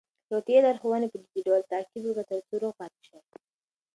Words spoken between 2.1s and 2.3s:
کړئ